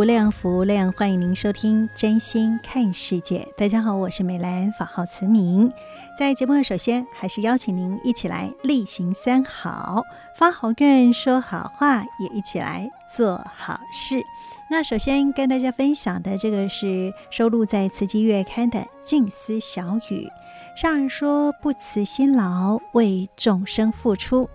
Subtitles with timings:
[0.00, 3.46] 无量，福量，欢迎您收听《真心看世界》。
[3.58, 5.70] 大家好，我是美兰，法号慈明。
[6.18, 10.02] 在节目的首先，还是邀请您一起来例行三好，
[10.38, 14.22] 发好愿，说好话，也一起来做好事。
[14.70, 20.26] 那首先跟大家分享的这个是收录在《慈济月刊》的静思小语。
[20.78, 24.48] 上人说：“不辞辛劳，为众生付出，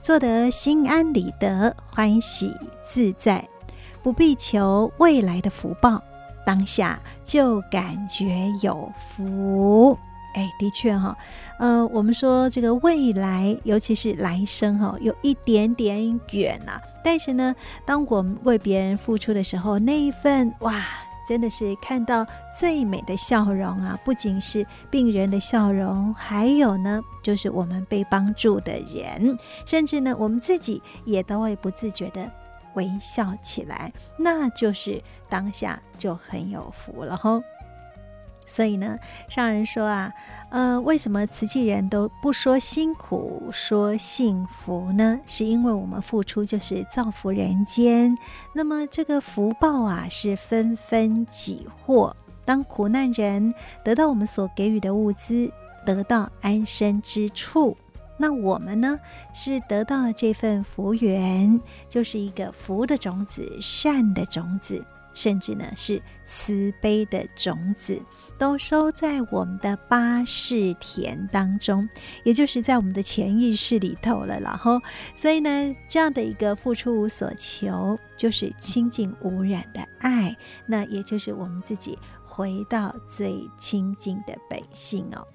[0.00, 2.54] 做得心安理得，欢喜
[2.88, 3.44] 自在。”
[4.02, 6.02] 不必求未来的福报，
[6.44, 9.96] 当下就感觉有福。
[10.34, 11.14] 哎，的确哈，
[11.58, 16.80] 呃，我们说这个未来，尤其是来生哈，有一点点远呐。
[17.04, 20.82] 但是呢，当我们为别人付出的时候，那一份哇，
[21.28, 22.26] 真的是看到
[22.58, 23.98] 最美的笑容啊！
[24.04, 32.30] 不仅是病人的笑容，还有呢，就是我们被帮助的人，甚至呢，我们自己也都会不自觉的。
[32.74, 37.42] 微笑起来，那就是当下就很有福了吼。
[38.44, 40.12] 所以呢，上人说啊，
[40.50, 45.20] 呃，为什么慈济人都不说辛苦，说幸福呢？
[45.26, 48.14] 是因为我们付出就是造福人间，
[48.52, 52.14] 那么这个福报啊是纷纷给获。
[52.44, 53.54] 当苦难人
[53.84, 55.50] 得到我们所给予的物资，
[55.86, 57.76] 得到安身之处。
[58.16, 58.98] 那我们呢，
[59.34, 64.84] 是得到了这份福缘，就是一个福的种子、善的种子，
[65.14, 68.00] 甚至呢是慈悲的种子，
[68.38, 71.88] 都收在我们的八识田当中，
[72.24, 74.38] 也就是在我们的潜意识里头了。
[74.38, 74.80] 然后，
[75.14, 80.36] 所以呢，这样的一个付出无所求，就是清净无染的爱，
[80.66, 85.26] 那也就是我们自己回到最清净的本性哦。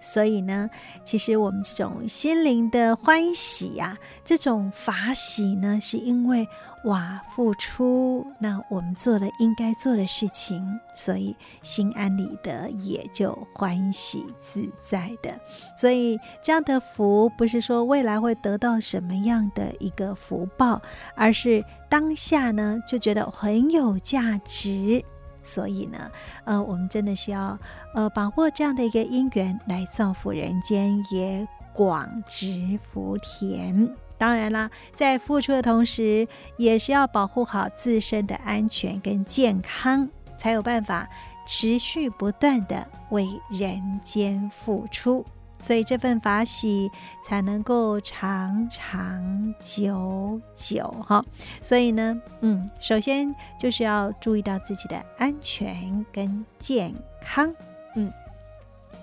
[0.00, 0.68] 所以呢，
[1.04, 6.46] 其实我们这种心灵的欢喜呀、啊，这种法喜呢，是因为
[6.84, 15.38] 哇，付出，那我们做了应该做的事情，所以心安理得，也就欢喜自在的。
[15.76, 20.80] 所以这样的福，不是说未来会得到什么样的一个福报，
[21.14, 25.04] 而是当下呢，就觉得很有价值。
[25.42, 26.10] 所以呢，
[26.44, 27.58] 呃，我们真的是要
[27.94, 33.88] 呃把握这样的一个因缘来造福人间，也广植福田。
[34.18, 36.26] 当然啦，在付出的同时，
[36.56, 41.08] 也是要保护好自身的安全跟健康，才有办法
[41.46, 45.24] 持续不断的为人间付出。
[45.60, 46.90] 所以这份法喜
[47.24, 51.22] 才能够长长久久哈。
[51.62, 57.54] 所以呢，嗯，首先就是要注意到自己的安全跟健康，
[57.96, 58.12] 嗯。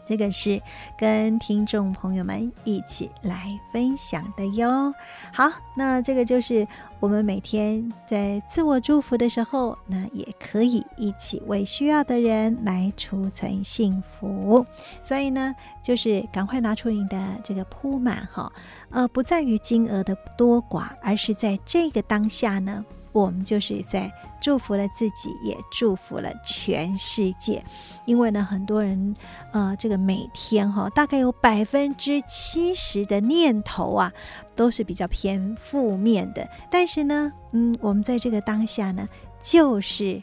[0.06, 0.62] 这个是
[0.98, 4.94] 跟听众朋友们一起来分享的哟。
[5.34, 6.68] 好，那这个就是
[7.00, 14.66] 我们每天在自我祝福的时候，那也可以一起为需要的人来储存幸福。
[15.02, 18.52] 所以呢，就是赶快拿出你的这个铺满哈，
[18.90, 22.86] 呃，不在于金额的多寡，而是在这个当下呢。
[23.16, 24.12] 我们就是在
[24.42, 27.64] 祝福了自己，也祝福了全世界。
[28.06, 29.16] 因为呢，很多人，
[29.54, 34.12] 呃，这个每天哈，大概有百分之七十的念头啊，
[34.54, 36.46] 都是比较偏负面的。
[36.70, 39.08] 但是呢，嗯，我们在这个当下呢，
[39.42, 40.22] 就是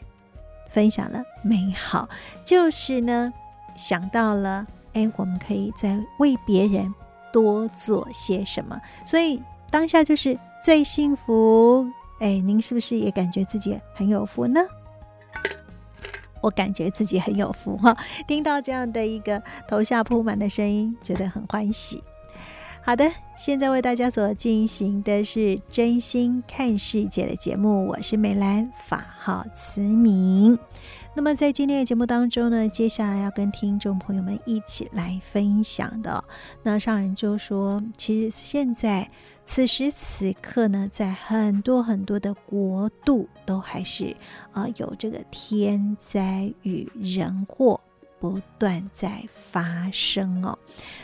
[0.69, 2.07] 分享了美好，
[2.45, 3.33] 就是呢，
[3.75, 6.93] 想到了，哎，我们可以再为别人
[7.33, 8.79] 多做些什么。
[9.03, 9.41] 所以
[9.71, 11.87] 当下就是最幸福。
[12.23, 14.61] 哎，您是不是也感觉自己很有福呢？
[16.39, 22.01] 我感觉自己很有福哈，听到这样的一个头下铺满的声音，觉得很欢喜。
[22.81, 30.57] 好的，现在为大家所进行的是真心看世界的节目，我是美兰，法号慈明。
[31.15, 36.23] 那么在今天的节目当中呢，接下来要跟听众朋友们一起来分享的，
[36.63, 39.09] 那上人就说，其实现在
[39.45, 44.17] 此时此刻呢，在很多很多的国度都还是
[44.53, 47.79] 呃有这个天灾与人祸。
[48.23, 50.57] 不断在发生哦，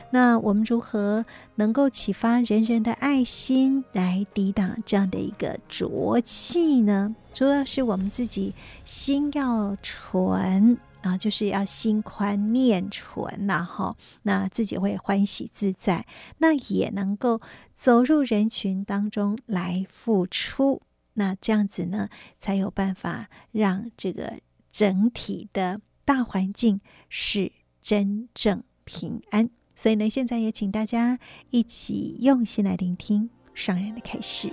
[0.09, 1.25] 那我们如何
[1.55, 7.13] 能够启发人人的爱心来抵挡这样的一个浊气呢？
[7.33, 8.55] 主要是我们自己
[8.85, 16.05] 心要纯啊，就是要心宽念纯呐，哈，那自己会欢喜自在，
[16.37, 17.41] 那也能够
[17.73, 20.81] 走入人群当中来付出，
[21.15, 22.07] 那这样子呢，
[22.37, 24.39] 才有办法让这个
[24.71, 25.81] 整体的。
[26.09, 31.19] 大环境是真正平安，所以呢，现在也请大家
[31.51, 34.51] 一起用心来聆听上人的开始。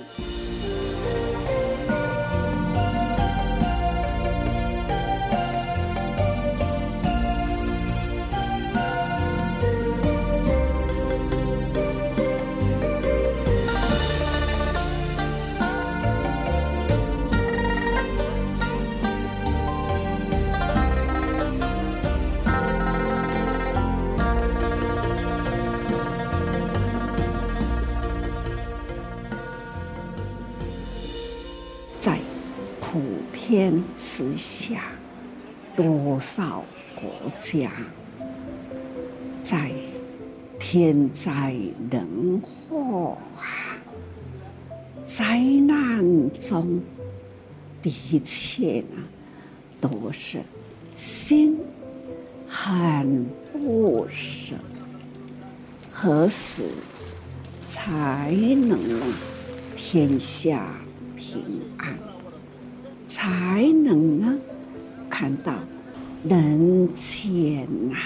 [33.48, 34.86] 天之下，
[35.76, 36.64] 多少
[36.96, 37.70] 国家
[39.40, 39.70] 在
[40.58, 41.54] 天灾
[41.88, 43.78] 人祸啊、
[45.04, 46.04] 灾难
[46.36, 46.82] 中，
[47.80, 48.98] 的确呢，
[49.80, 50.40] 都是
[50.96, 51.56] 心
[52.48, 54.56] 很不舍。
[55.92, 56.64] 何时
[57.64, 58.76] 才能
[59.76, 60.74] 天下
[61.14, 61.44] 平
[61.76, 61.96] 安？
[63.06, 64.36] 才能呢，
[65.08, 65.54] 看到
[66.24, 67.96] 人间呐、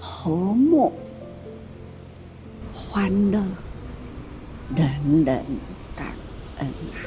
[0.00, 0.92] 和睦、
[2.74, 3.40] 欢乐，
[4.74, 5.44] 人人
[5.94, 6.08] 感
[6.58, 6.98] 恩啊，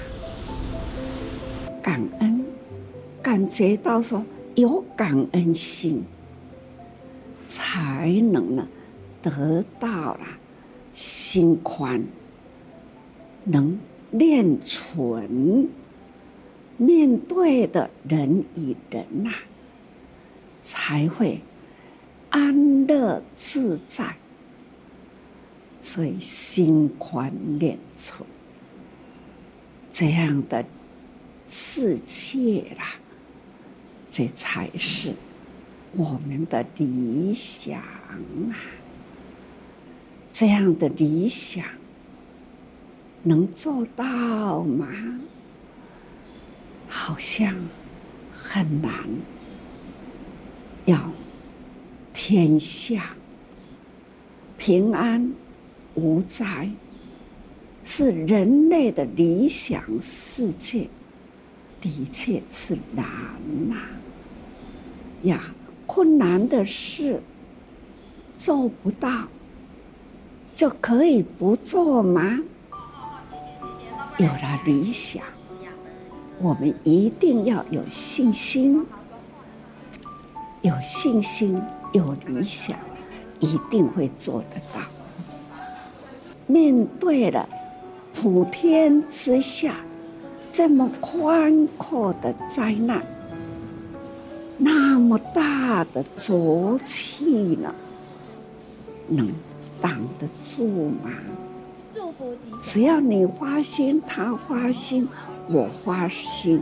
[1.81, 2.45] 感恩，
[3.21, 4.23] 感觉到说
[4.55, 6.05] 有感恩心，
[7.45, 8.65] 才能呢
[9.21, 10.21] 得到了
[10.93, 12.01] 心宽，
[13.43, 13.77] 能
[14.11, 15.67] 念纯。
[16.79, 19.35] 面对的人与人呐、啊，
[20.61, 21.41] 才会
[22.31, 24.15] 安乐自在。
[25.81, 28.27] 所以心宽念纯，
[29.91, 30.65] 这样的
[31.47, 32.95] 世界啦，
[34.09, 35.13] 这才是
[35.93, 38.19] 我们的理想啊！
[40.31, 41.65] 这样的理想
[43.23, 44.87] 能做到吗？
[46.91, 47.55] 好像
[48.33, 48.91] 很难，
[50.85, 50.97] 要
[52.11, 53.11] 天下
[54.57, 55.31] 平安
[55.93, 56.69] 无灾，
[57.83, 60.89] 是人类的理想世界，
[61.79, 63.05] 的确是难
[63.69, 63.75] 呐、
[65.23, 65.53] 呀，
[65.85, 67.21] 困难的事
[68.35, 69.27] 做不到，
[70.55, 72.39] 就可以不做吗？
[74.17, 75.23] 有了理想。
[76.41, 78.85] 我们一定要有信心，
[80.61, 82.77] 有信心，有理想，
[83.39, 84.81] 一定会做得到。
[86.47, 87.47] 面对了
[88.13, 89.75] 普天之下
[90.51, 93.05] 这么宽阔的灾难，
[94.57, 97.75] 那么大的浊气呢，
[99.09, 99.29] 能
[99.81, 101.11] 挡得住吗？
[102.61, 105.07] 只要你花心，他花心。
[105.47, 106.61] 我花心，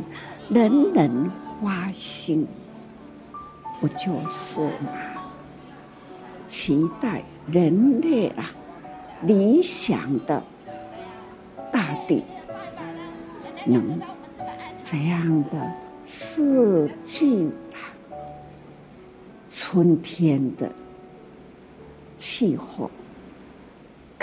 [0.49, 1.29] 人人
[1.59, 2.47] 花心，
[3.81, 4.91] 不就是吗？
[6.47, 8.51] 期待人类啊，
[9.23, 10.41] 理想的
[11.69, 12.23] 大地，
[13.65, 13.99] 能
[14.81, 15.69] 这样的
[16.05, 17.91] 四季啊，
[19.49, 20.71] 春天的
[22.15, 22.89] 气候，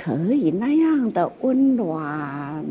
[0.05, 2.63] 可以那样的温暖。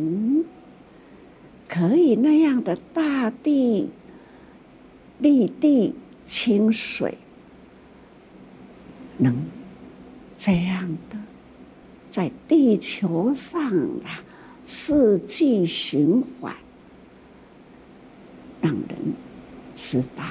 [1.68, 3.90] 可以那样的大地、
[5.18, 7.18] 绿地、清水，
[9.18, 9.36] 能
[10.38, 11.18] 这样的
[12.12, 14.06] 在地球上的
[14.64, 16.56] 四季循环，
[18.62, 19.14] 让人
[19.74, 20.24] 知道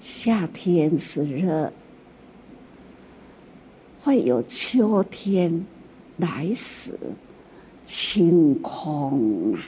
[0.00, 1.70] 夏天是热，
[4.00, 5.66] 会有秋天
[6.22, 6.96] 来时，
[7.84, 9.60] 晴空啊，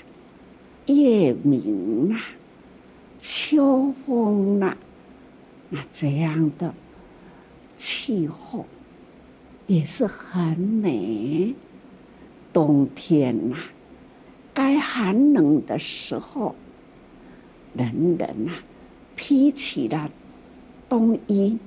[0.87, 2.21] 夜明啊，
[3.19, 4.77] 秋风啊，
[5.71, 6.73] 那这样的
[7.77, 8.67] 气候
[9.67, 11.57] 也是很美。
[12.53, 13.57] 冬天呐、
[14.55, 16.55] 该寒冷的时候，
[17.77, 18.53] 人人呐、
[19.17, 20.09] 披起了
[20.89, 21.59] 冬衣，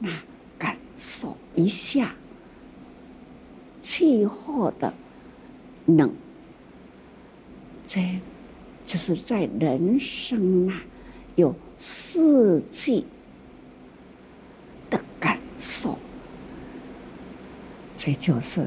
[0.00, 0.10] 那
[0.58, 2.14] 感受一下
[3.86, 4.92] 气候的
[5.86, 6.12] 冷，
[7.86, 8.00] 这
[8.84, 10.82] 就是在人生啊，
[11.36, 13.06] 有四季
[14.90, 15.96] 的感受，
[17.96, 18.66] 这就是。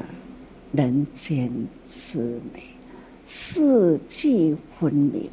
[0.72, 1.50] 人间
[1.84, 2.62] 之美，
[3.24, 5.28] 四季分明。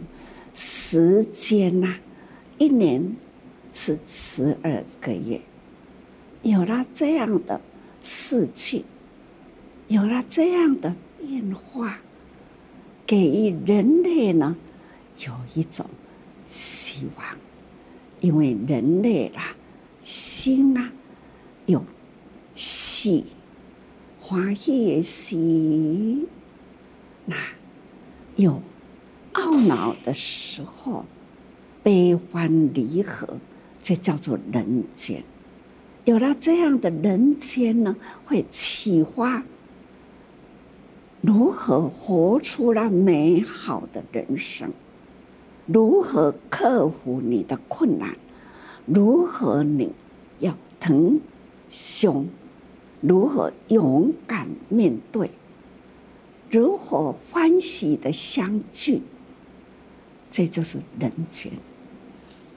[0.51, 1.99] 时间呐、啊，
[2.57, 3.15] 一年
[3.71, 5.39] 是十二个月，
[6.41, 7.61] 有了这样的
[8.01, 8.83] 四季，
[9.87, 11.99] 有了这样的变化，
[13.05, 14.57] 给予人类呢
[15.25, 15.85] 有一种
[16.45, 17.25] 希望，
[18.19, 19.55] 因为人类啦，
[20.03, 20.91] 心啊
[21.65, 21.83] 有
[22.55, 23.25] 喜。
[24.19, 26.27] 欢喜的喜，
[27.27, 27.37] 那
[28.35, 28.61] 有
[29.35, 31.05] 懊恼的时候，
[31.81, 33.39] 悲欢离合，
[33.81, 35.23] 这叫做人间。
[36.03, 39.45] 有了这样的人间呢，会启发
[41.27, 44.71] 如何活出了美好的人生，
[45.65, 48.15] 如何克服你的困难，
[48.85, 49.91] 如何你
[50.39, 51.19] 要腾
[51.69, 52.25] 胸。
[53.01, 55.29] 如何勇敢面对？
[56.49, 59.01] 如何欢喜的相聚？
[60.31, 61.51] 这就是人间，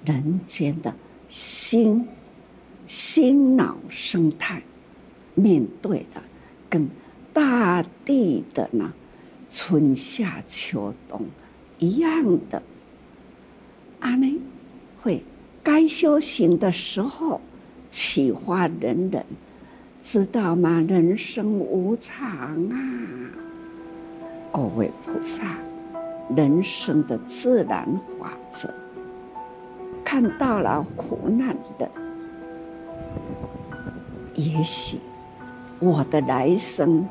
[0.04, 0.94] 人间的
[1.28, 2.06] 心
[2.86, 4.62] 心脑生态
[5.34, 6.22] 面对的，
[6.68, 6.88] 跟
[7.32, 8.92] 大地的呢
[9.48, 11.26] 春夏秋冬
[11.78, 12.62] 一样的。
[14.00, 14.38] 阿内
[15.00, 15.22] 会
[15.62, 17.40] 该修行的时候，
[17.88, 19.24] 启发人人。
[20.02, 20.82] 知道吗？
[20.88, 22.26] 人生无常
[22.70, 22.76] 啊！
[24.50, 25.58] 各位菩萨，
[26.34, 27.86] 人生的自然
[28.18, 28.72] 法则，
[30.02, 31.90] 看到了苦难的，
[34.34, 34.96] 也许
[35.78, 37.06] 我的来生，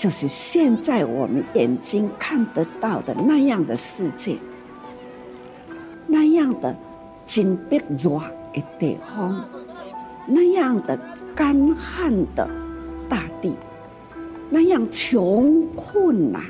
[0.00, 4.38] 就是现在我们眼睛看得到的那样的世界，
[6.06, 6.74] 那样的
[7.26, 8.18] 金碧热
[8.54, 9.44] 的地方，
[10.26, 10.98] 那样的。
[11.32, 12.46] 干旱的
[13.08, 13.56] 大地，
[14.50, 16.42] 那样穷困呐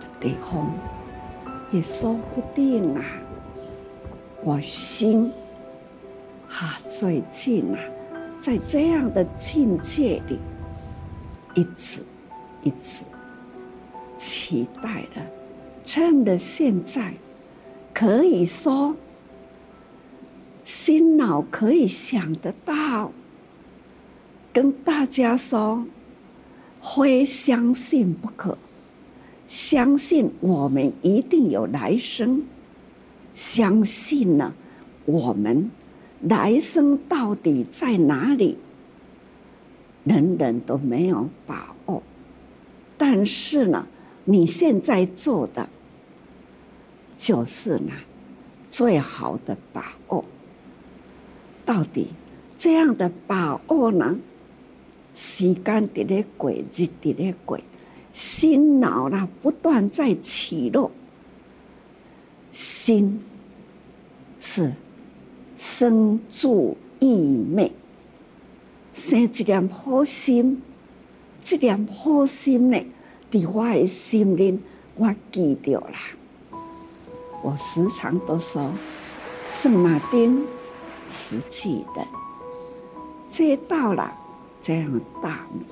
[0.00, 0.68] 的地方，
[1.70, 3.04] 也说不定啊。
[4.42, 5.30] 我心
[6.48, 7.78] 啊，最近啊，
[8.40, 10.40] 在这样的境界里，
[11.54, 12.02] 一直
[12.62, 13.04] 一直
[14.16, 15.22] 期待的，
[15.84, 17.14] 趁着现在，
[17.92, 18.96] 可以说，
[20.62, 23.12] 心脑可以想得到。
[24.52, 25.84] 跟大家说，
[26.80, 28.56] 非相信不可。
[29.46, 32.42] 相信我们一定有来生，
[33.34, 34.54] 相信呢，
[35.04, 35.70] 我们
[36.20, 38.56] 来生到底在哪里？
[40.04, 41.81] 人人都没有把握。
[43.04, 43.88] 但是呢，
[44.24, 45.68] 你现在做的，
[47.16, 47.90] 就是呢，
[48.68, 50.24] 最好的把握。
[51.64, 52.10] 到底
[52.56, 54.16] 这样的把握呢？
[55.16, 57.58] 时间在咧过，日在咧过，
[58.12, 60.92] 心脑啦不断在起落。
[62.52, 63.20] 心
[64.38, 64.72] 是
[65.56, 67.72] 生住异灭，
[68.94, 70.62] 生一点好心，
[71.42, 72.78] 这念好心呢，
[73.30, 74.58] 在我的心里，
[74.94, 75.98] 我记着啦。
[77.42, 78.70] 我时常都说，
[79.50, 80.46] 圣马丁
[81.08, 82.06] 慈济人，
[83.28, 84.18] 这到了。
[84.64, 85.64] 这样大米，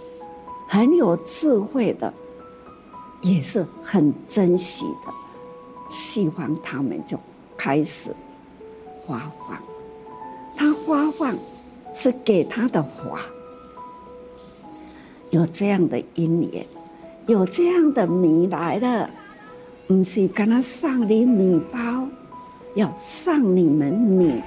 [0.66, 2.12] 很有智慧的，
[3.22, 5.14] 也是很珍惜的。
[5.88, 7.16] 希望他们就
[7.56, 8.12] 开始
[9.06, 9.62] 发放，
[10.56, 11.38] 他发放
[11.94, 13.20] 是给他的法，
[15.30, 16.66] 有这样的因缘，
[17.26, 19.10] 有这样的米来了，
[19.86, 22.06] 不是跟他上你米包，
[22.74, 24.42] 要上你们米，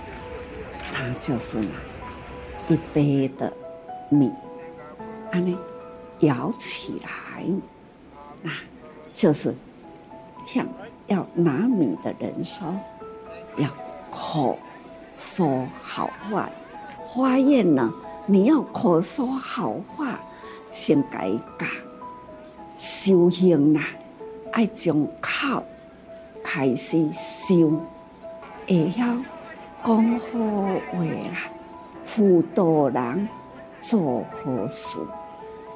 [0.93, 1.67] 他就是拿
[2.67, 3.51] 一杯的。
[4.09, 4.31] 米，
[5.31, 5.57] 安尼
[6.19, 7.43] 舀起来，
[8.43, 8.51] 那
[9.11, 9.55] 就是
[10.45, 10.67] 像
[11.07, 12.67] 要拿米的人说，
[13.57, 13.67] 要
[14.11, 14.59] 口
[15.15, 16.47] 说好话，
[17.07, 17.91] 发愿呢，
[18.27, 20.19] 你要口说好话，
[20.73, 21.67] 先改教
[22.75, 23.85] 修行啦，
[24.51, 25.63] 爱从口
[26.43, 27.79] 开始修，
[28.67, 29.05] 会晓
[29.85, 30.39] 讲好
[30.91, 31.51] 话啦，
[32.03, 33.29] 辅导人
[33.79, 34.97] 做好事，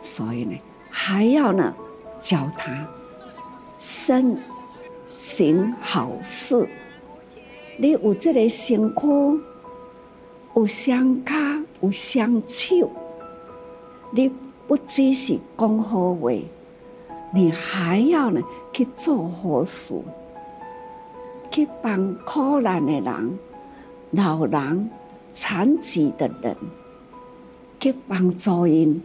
[0.01, 1.75] 所以呢，还要呢
[2.19, 2.87] 教他
[3.77, 4.35] 身
[5.05, 6.67] 行好事。
[7.77, 9.39] 你有这个身躯，
[10.55, 11.35] 有双脚，
[11.81, 12.89] 有双手，
[14.09, 14.31] 你
[14.67, 16.31] 不只是讲好话，
[17.33, 18.41] 你还要呢
[18.74, 19.93] 去做好事，
[21.50, 23.39] 去帮苦难的人、
[24.12, 24.89] 老人、
[25.31, 26.55] 残疾的人，
[27.79, 29.01] 去帮助因，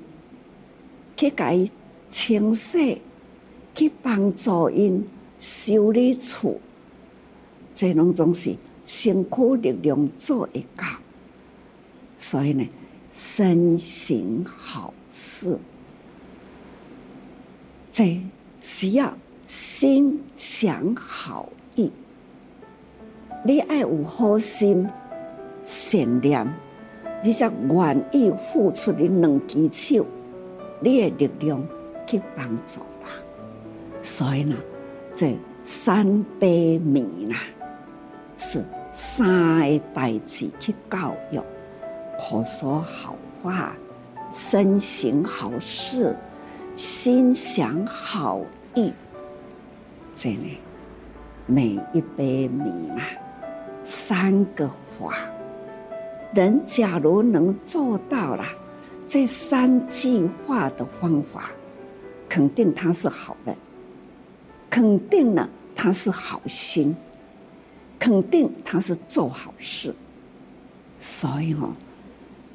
[1.17, 1.71] 去给
[2.11, 3.01] 清洗，
[3.73, 5.07] 去帮助因
[5.39, 6.59] 修理厝。
[7.75, 8.55] 这拢总是
[8.85, 10.85] 辛苦力量做会到，
[12.17, 12.69] 所以呢，
[13.13, 15.59] 身行好是，
[17.91, 18.19] 这
[18.61, 19.15] 需要
[19.45, 21.93] 心想好意。
[23.45, 24.89] 你爱有好心、
[25.63, 26.51] 善良，
[27.23, 30.07] 你才愿意付出你两只手、
[30.81, 31.63] 你的力量
[32.07, 33.11] 去帮助人。
[34.01, 34.57] 所以呢，
[35.15, 37.37] 这三悲悯呐。
[38.35, 41.39] 是三个代志去教育，
[42.19, 43.77] 口说好话，
[44.33, 46.17] 身行好事，
[46.75, 48.41] 心想好
[48.75, 48.93] 意。
[50.15, 50.59] 这呢，
[51.47, 53.07] 每一杯米啊，
[53.83, 55.15] 三个法，
[56.35, 58.45] 人假如能做到了
[59.07, 61.51] 这三句话的方法，
[62.29, 63.55] 肯定他是好人，
[64.71, 66.97] 肯定呢他是好心。
[67.99, 69.95] 肯定他是做好事，
[70.99, 71.71] 所以哦，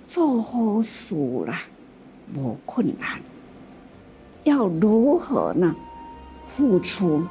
[0.08, 1.14] 做好事
[1.46, 1.64] 啦，
[2.34, 3.20] 无困难。
[4.46, 5.76] 要如何呢？
[6.48, 7.22] 付出，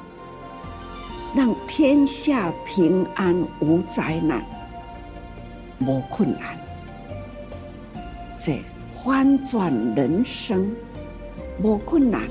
[1.35, 4.45] 让天下平安无灾难，
[5.79, 6.55] 无困难。
[8.37, 8.59] 这
[9.03, 10.71] 翻转人生，
[11.63, 12.29] 无困难。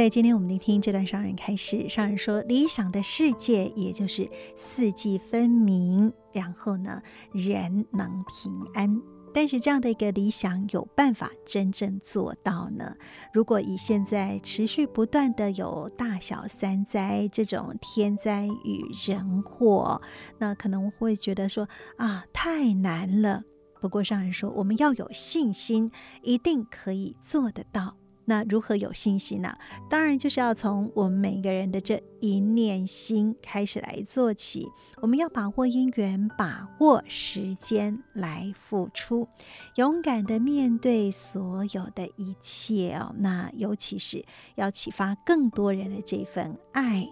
[0.00, 7.02] 在今天我们聆听这段上人开始，上人说：理想的世界，也就是四季分明，然后呢，
[7.34, 8.98] 人能平安。
[9.34, 12.96] 但是这样的一个理想，有办法真正做到呢？
[13.30, 20.00] 如果以现在持续不断的有大小三灾这种天灾与人祸，
[20.38, 23.42] 那可能会觉得说啊，太难了。
[23.82, 25.90] 不过上人说，我们要有信心，
[26.22, 27.99] 一定可以做得到。
[28.30, 29.58] 那如何有信心呢？
[29.88, 34.68] 当然就是要从我们每个人的这一念心开始来做起。
[35.02, 39.26] 我们要把握因缘，把握时间来付出，
[39.74, 43.12] 勇敢的面对所有的一切哦。
[43.18, 47.08] 那尤其是要启发更多人的这份爱，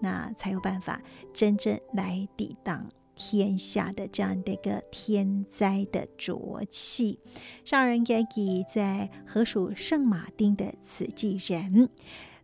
[0.00, 1.02] 那才有办法
[1.32, 2.88] 真正来抵挡。
[3.22, 7.18] 天下的这样的一个天灾的浊气，
[7.66, 11.90] 上人也以在河属圣马丁的慈济人，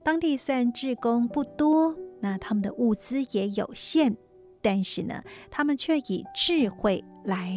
[0.05, 4.19] 当地虽然志工不多，那他们的物资也有限，
[4.61, 7.57] 但是呢，他们却以智慧来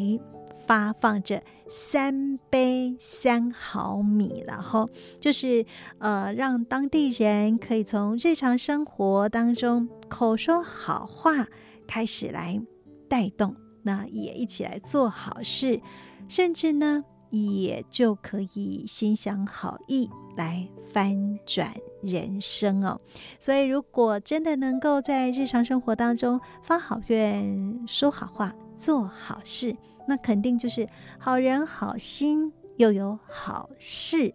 [0.66, 5.66] 发放着三杯三毫米，然后就是
[5.98, 11.50] 呃，让当地人可以从日常生活当中口说好话
[11.86, 12.62] 开始来。
[13.10, 15.82] 带动，那也一起来做好事，
[16.28, 23.02] 甚至呢，也就可以心想好意来翻转人生哦。
[23.40, 29.76] 所以，如果真的能够在日常生活当中发好愿、说好话、做好事，
[30.08, 34.34] 那肯定就是好人好心，又有好事。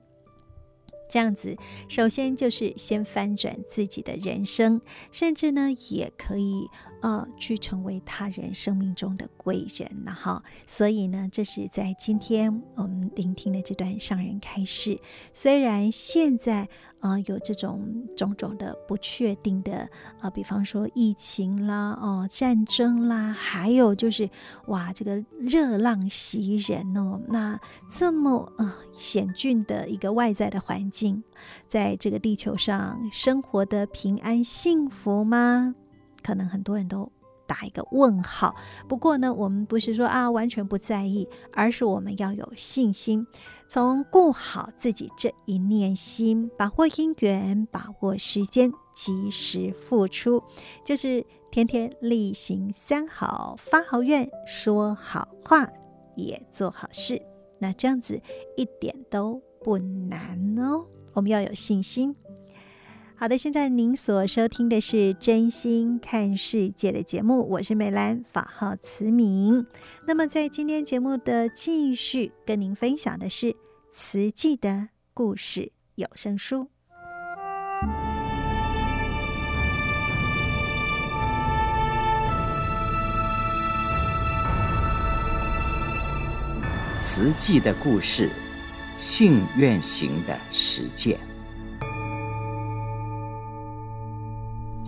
[1.06, 1.56] 这样子，
[1.88, 4.80] 首先就是先翻转自己的人生，
[5.12, 6.66] 甚至呢，也可以
[7.05, 10.43] 呃去成为他人生命中的贵人了哈。
[10.67, 14.99] 所以呢，这是在今天我们聆听的这段上人开示。
[15.31, 16.67] 虽然现在
[17.01, 19.87] 呃，有这种种种的不确定的，
[20.23, 24.31] 呃，比方说疫情啦，哦，战争啦，还有就是
[24.69, 31.23] 哇，这个热浪袭人哦，那这么呃险峻的一个外在的环境，
[31.69, 35.75] 在这个地球上生活的平安幸福吗？
[36.24, 37.12] 可能很多人都。
[37.46, 38.54] 打一个问号。
[38.88, 43.26] 不过呢，我们不是说啊完全不在意，而是我们要有信心，
[43.68, 50.42] 从顾好自己这一念心，把握因缘，把握时间，及时付出，
[50.87, 55.68] 就是天天力行三好，发好愿，说好话，
[56.16, 57.20] 也做好事。
[57.58, 58.18] 那这样子
[58.56, 60.87] 一点都不难哦。
[61.12, 62.16] 我们要有信心。
[63.24, 69.64] 好的，现在您所收听的是《真心看世界》的节目，我是美兰，法号慈明。
[70.06, 73.56] 那么在今天节目的继续跟您分享的是
[73.90, 76.68] 慈济的故事有声书，
[87.00, 88.30] 慈济的故事，
[88.98, 91.18] 信愿行的实践。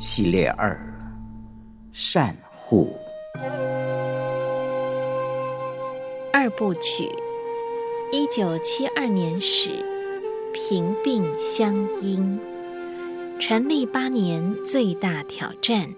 [0.08, 0.78] 系列二：
[1.92, 2.96] 善护。
[6.32, 7.10] 二部曲：
[8.12, 9.68] 一九七二年始，
[10.54, 12.38] 平病相因，
[13.40, 15.92] 成立八年最大挑战。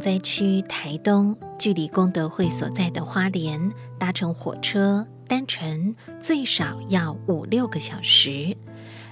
[0.00, 8.56] 灾区台东，距离功德会所在的花莲，搭乘火车单程最少要五六个小时，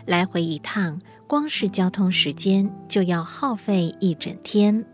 [0.07, 4.85] 来回一趟，光是交通时间就要耗费一整天。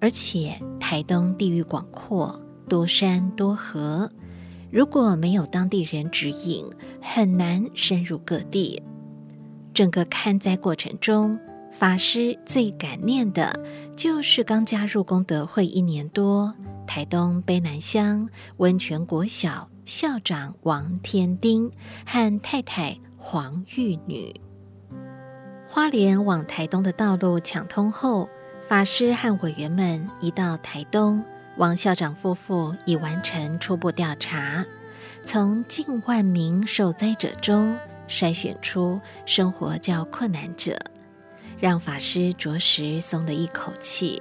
[0.00, 4.10] 而且台东地域广阔，多山多河，
[4.70, 6.66] 如果没有当地人指引，
[7.00, 8.82] 很难深入各地。
[9.72, 11.38] 整个看灾过程中，
[11.82, 13.52] 法师最感念的，
[13.96, 16.54] 就是刚加入功德会一年多，
[16.86, 21.68] 台东卑南乡温泉国小校长王天丁
[22.06, 24.32] 和太太黄玉女。
[25.66, 28.28] 花莲往台东的道路抢通后，
[28.68, 31.24] 法师和委员们一到台东，
[31.56, 34.64] 王校长夫妇已完成初步调查，
[35.24, 40.78] 从近万名受灾者中筛选出生活较困难者。
[41.62, 44.20] 让法师着实松了一口气，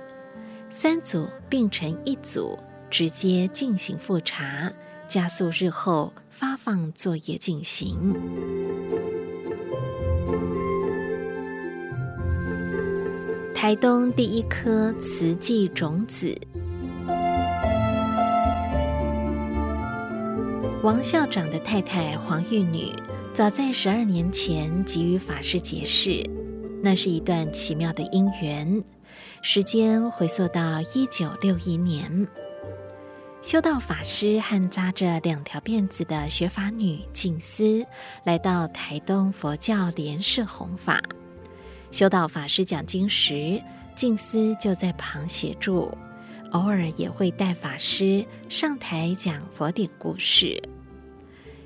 [0.69, 2.55] 三组并成一组，
[2.87, 4.71] 直接进行复查，
[5.07, 8.13] 加速日后发放作业进行。
[13.55, 16.39] 台东第一颗慈济种子，
[20.83, 22.93] 王校长的太太黄玉女，
[23.33, 26.23] 早在十二年前即与法师结识。
[26.83, 28.83] 那是一段奇妙的因缘，
[29.43, 32.27] 时间回溯到一九六一年，
[33.39, 37.85] 修道法师和扎着两条辫子的学法女静思
[38.23, 40.99] 来到台东佛教莲社弘法。
[41.91, 43.61] 修道法师讲经时，
[43.93, 45.95] 静思就在旁协助，
[46.49, 50.59] 偶尔也会带法师上台讲佛典故事。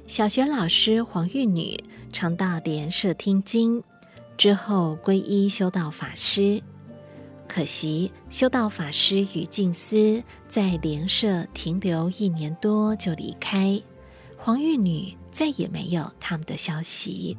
[0.08, 1.78] 小学老师黄玉女
[2.12, 3.82] 常到莲社听经。
[4.38, 6.62] 之后皈依修道法师，
[7.48, 13.82] 可惜修道法师与静思在莲社停留一年多就离开，
[14.38, 17.38] 黄玉女再也没有他们的消息。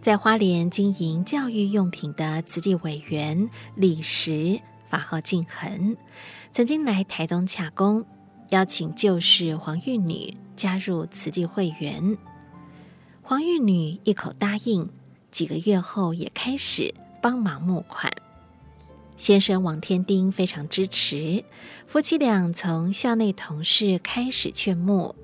[0.00, 5.96] 在花莲经营教育用品的慈济委员李石，法号静恒，
[6.50, 8.04] 曾经来台东洽公，
[8.48, 12.18] 邀请旧识黄玉女加入慈济会员，
[13.22, 14.90] 黄玉女一口答应。
[15.32, 18.12] 几个月后，也开始帮忙募款。
[19.16, 21.44] 先生王天丁非常支持，
[21.86, 25.16] 夫妻俩从校内同事开始劝募，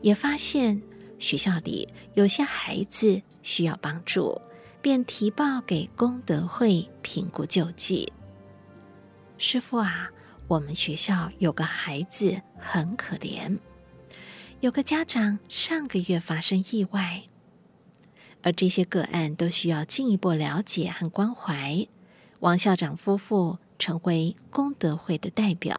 [0.00, 0.82] 也发现
[1.18, 4.40] 学校里有些孩子需要帮助，
[4.80, 8.12] 便提报给功德会评估救济。
[9.36, 10.10] 师傅啊，
[10.46, 13.58] 我们学校有个孩子很可怜，
[14.60, 17.22] 有个家长上个月发生意外。
[18.42, 21.86] 而这些个案都需要进一步了解和关怀。
[22.40, 25.76] 王校长夫妇成为功德会的代表，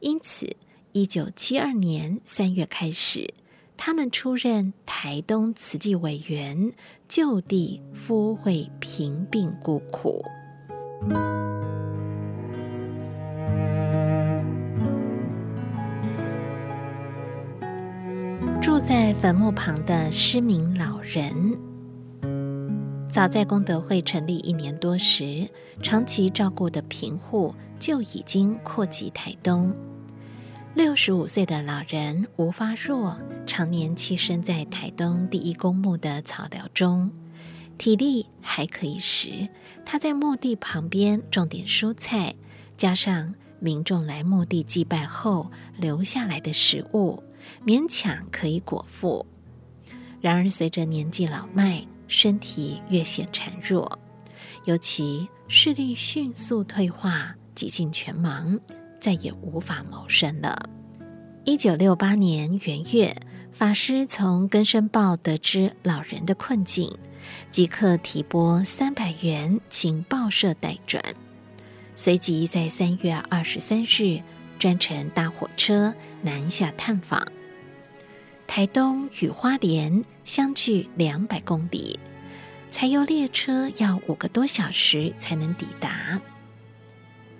[0.00, 0.56] 因此，
[0.92, 3.32] 一九七二年三月开始，
[3.76, 6.72] 他们出任台东慈济委员，
[7.08, 10.24] 就地敷会平病孤苦。
[18.90, 21.56] 在坟墓旁的失明老人，
[23.08, 25.48] 早在功德会成立一年多时，
[25.80, 29.72] 长期照顾的贫户就已经扩及台东。
[30.74, 37.12] 六十五岁的老人吴发若，常年栖身在台东第一公墓的草寮中，
[37.78, 39.48] 体力还可以时，
[39.86, 42.34] 他在墓地旁边种点蔬菜，
[42.76, 47.22] 加上民众来墓地祭拜后留下来的食物。
[47.64, 49.26] 勉强可以果腹，
[50.20, 53.98] 然而随着年纪老迈，身体越显孱弱，
[54.64, 58.58] 尤其视力迅速退化，几近全盲，
[58.98, 60.58] 再也无法谋生了。
[61.44, 63.14] 一九六八年元月，
[63.52, 66.90] 法师从《根生报》得知老人的困境，
[67.50, 71.02] 即刻提拨三百元请报社代转，
[71.94, 74.22] 随即在三月二十三日
[74.58, 77.22] 专程搭火车南下探访。
[78.50, 82.00] 台东与花莲相距两百公里，
[82.72, 86.20] 柴油列车要五个多小时才能抵达。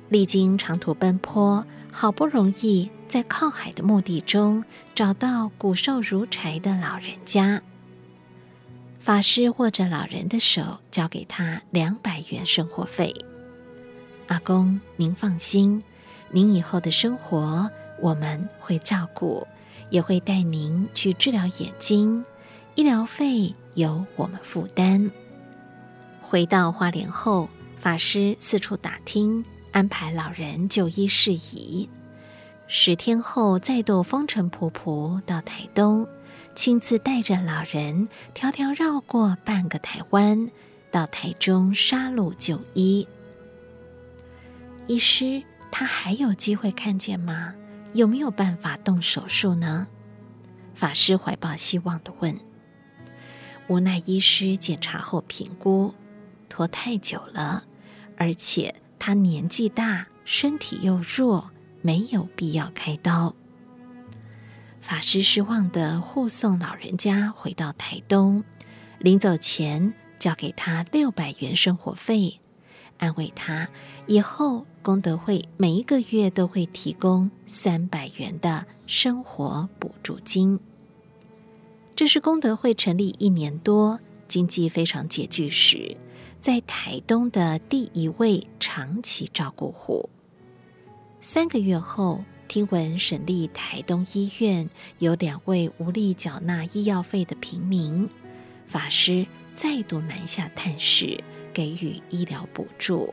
[0.09, 4.63] 历经长途奔波，好不容易在靠海的墓地中
[4.95, 7.61] 找到骨瘦如柴的老人家。
[9.01, 13.13] 法师握着老人的手，交给他两百元生活费。
[14.29, 15.83] 阿公，您放心，
[16.31, 17.69] 您以后的生活
[18.01, 19.45] 我们会照顾。
[19.91, 22.25] 也会带您去治疗眼睛，
[22.75, 25.11] 医疗费由我们负担。
[26.23, 31.89] 回到花莲后，法师四处打听，安排老人就医事宜。
[32.69, 36.07] 十天后，再度风尘仆仆到台东，
[36.55, 40.49] 亲自带着老人迢迢绕过半个台湾，
[40.93, 43.09] 到台中沙鹿就医。
[44.87, 47.55] 医师，他还有机会看见吗？
[47.93, 49.89] 有没有办法动手术呢？
[50.75, 52.39] 法师怀抱希望地问。
[53.67, 55.95] 无奈医师检查后评估，
[56.49, 57.65] 拖太久了，
[58.17, 61.51] 而且他年纪大，身体又弱，
[61.83, 63.35] 没有必要开刀。
[64.81, 68.43] 法师失望地护送老人家回到台东，
[68.99, 72.41] 临走前交给他六百元生活费，
[72.99, 73.69] 安慰他
[74.07, 74.67] 以后。
[74.83, 80.59] 功德会每一个月都会提供三百元的生活补助金。
[81.95, 85.97] 这是功德会成立一年多，经济非常拮据时，
[86.41, 90.09] 在台东的第一位长期照顾户。
[91.21, 98.09] 三个月后，听闻省立台东医院有两位无力缴纳医药费的平民，
[98.65, 103.13] 法师再度南下探视，给予医疗补助。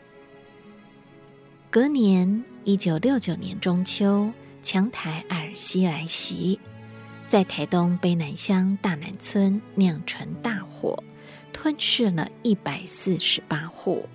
[1.70, 4.32] 隔年，一九六九年中秋，
[4.64, 6.58] 强台艾尔西来袭，
[7.28, 11.04] 在台东卑南乡大南村酿成大火，
[11.52, 14.08] 吞噬了一百四十八户。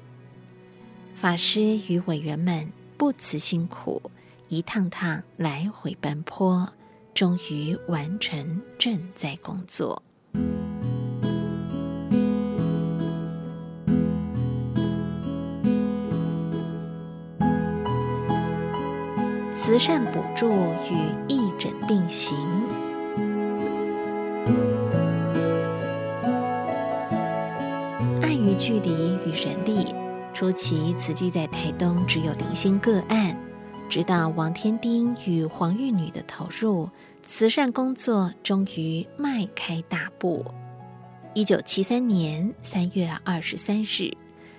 [1.15, 4.01] 法师与委员们不辞辛苦，
[4.49, 6.67] 一趟趟来回奔波，
[7.12, 10.03] 终于完成赈灾工作。
[19.64, 20.51] 慈善补助
[20.90, 20.96] 与
[21.29, 22.37] 义诊并行，
[28.20, 29.94] 碍于距离与人力，
[30.35, 33.37] 初期慈济在台东只有零星个案。
[33.88, 36.90] 直到王天丁与黄玉女的投入，
[37.22, 40.44] 慈善工作终于迈开大步。
[41.35, 44.12] 一九七三年三月二十三日，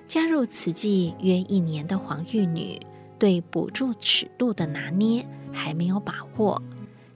[0.08, 2.80] 加入慈济约一年的黄玉女。
[3.24, 6.62] 对补助尺度的拿捏还没有把握，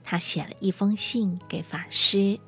[0.02, 2.40] 他写了一封信给法师：“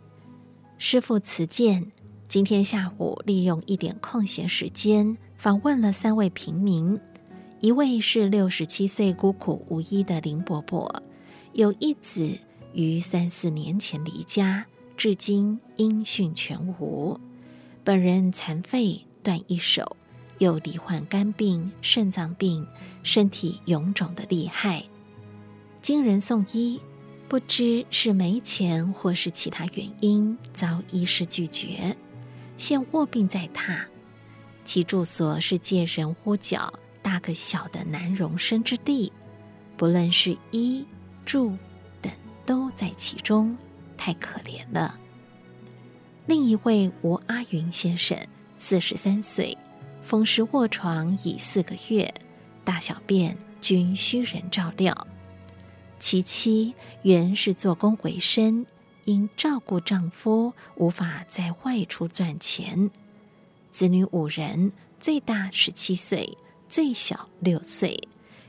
[0.79, 1.93] 师父慈鉴，
[2.27, 6.99] 今天下午利用一点空闲时间访问了三位平民，
[7.59, 11.03] 一位是六十七岁孤苦无依的林伯伯，
[11.53, 12.33] 有一子
[12.73, 14.65] 于三四年前离家，
[14.97, 17.21] 至今音讯全无，
[17.85, 19.97] 本人残废断一手。”
[20.41, 22.67] 又罹患肝病、肾脏病，
[23.03, 24.83] 身体臃肿的厉害。
[25.83, 26.81] 经人送医，
[27.29, 31.95] 不知是没钱或是其他原因，遭医师拒绝，
[32.57, 33.85] 现卧病在榻。
[34.65, 36.73] 其住所是借人屋角
[37.03, 39.13] 大个小的难容身之地，
[39.77, 40.87] 不论是衣
[41.27, 41.55] 住
[42.01, 42.11] 等
[42.47, 43.57] 都在其中，
[43.97, 44.99] 太可怜了。
[46.27, 48.17] 另一位吴阿云先生，
[48.57, 49.57] 四十三岁，
[50.11, 52.13] 风湿卧床已四个月，
[52.65, 55.07] 大小便均需人照料。
[56.01, 58.67] 其妻原是做工为生，
[59.05, 62.91] 因照顾丈夫无法再外出赚钱。
[63.71, 66.37] 子女五人，最大十七岁，
[66.69, 67.97] 最小六岁，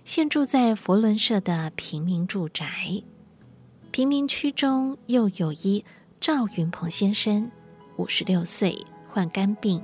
[0.04, 3.04] 现住在佛伦社的平民住宅。
[3.92, 5.86] 贫民区中又有一
[6.20, 7.52] 赵云鹏先生。
[7.98, 8.76] 五十六岁，
[9.08, 9.80] 患肝病，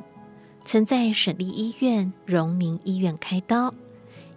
[0.68, 3.74] 曾在省立医院、荣民医院开刀，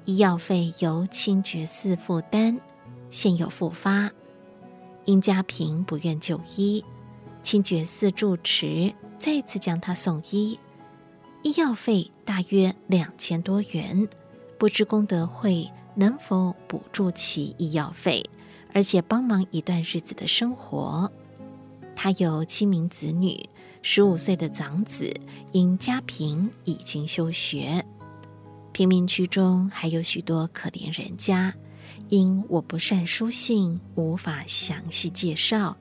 [0.05, 2.61] 医药费由清觉寺负担，
[3.11, 4.13] 现有复发。
[5.07, 6.85] 因家贫不愿就医，
[7.43, 10.57] 清觉寺住持再次将他送医，
[11.43, 14.09] 医药费大约两千多元，
[14.57, 18.23] 不知功德会能否补助其医药费，
[18.73, 21.11] 而且帮忙一段日子的生活。
[21.97, 23.50] 他有七名子女。
[23.83, 25.13] 十五岁的长子
[25.53, 27.85] 因家贫已经休学，
[28.73, 31.55] 贫民区中还有许多可怜人家，
[32.09, 35.77] 因我不善书信，无法详细介绍，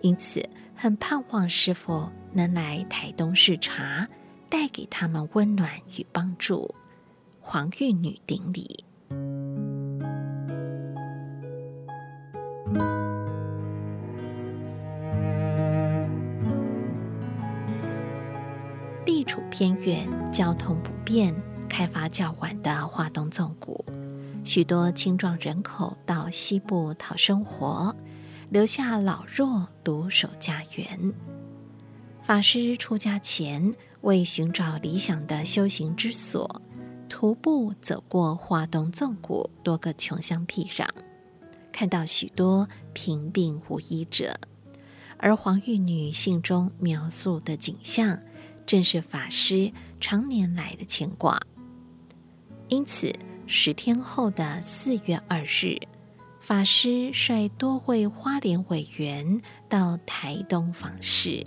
[0.00, 4.08] 因此很盼望师父能来台东视察，
[4.48, 6.74] 带给他们温暖与帮助。
[7.40, 8.84] 黄玉女顶礼。
[19.56, 21.32] 偏远、交通不便、
[21.68, 23.84] 开发较晚的华东纵谷，
[24.42, 27.94] 许多青壮人口到西部讨生活，
[28.50, 31.14] 留下老弱独守家园。
[32.20, 36.60] 法师出家前，为寻找理想的修行之所，
[37.08, 40.88] 徒步走过华东纵谷多个穷乡僻壤，
[41.70, 44.34] 看到许多贫病无医者，
[45.16, 48.18] 而黄玉女信中描述的景象。
[48.66, 51.40] 正是法师常年来的牵挂，
[52.68, 53.12] 因此
[53.46, 55.78] 十天后的四月二日，
[56.40, 61.44] 法师率多位花莲委员到台东访视，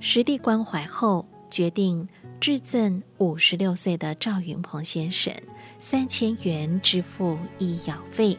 [0.00, 2.08] 实地关怀后，决定
[2.40, 5.34] 致赠五十六岁的赵云鹏先生
[5.78, 8.38] 三千元支付医药费，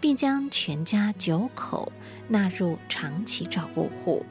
[0.00, 1.92] 并将全家九口
[2.26, 4.24] 纳入长期照顾户，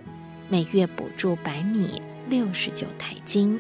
[0.50, 1.90] 每月补助百米。
[2.30, 3.60] 六十九台金，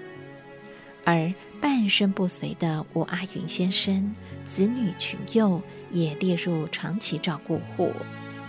[1.03, 4.13] 而半身不遂的吴阿云先生
[4.45, 7.91] 子女群幼也列入长期照顾户，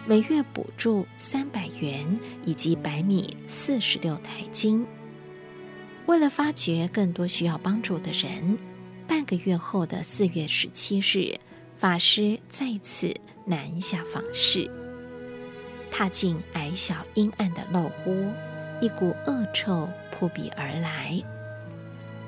[0.07, 4.87] 每月补助三百元以及百米四十六台金。
[6.07, 8.57] 为了发掘更多需要帮助的人，
[9.07, 11.39] 半个月后的四月十七日，
[11.75, 14.71] 法师再次南下访视，
[15.91, 18.31] 踏进矮小阴暗的陋屋，
[18.81, 21.23] 一股恶臭扑鼻而来。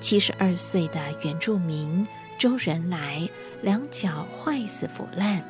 [0.01, 2.07] 七十二岁的原住民
[2.39, 3.29] 周仁来，
[3.63, 5.43] 两脚坏死腐烂，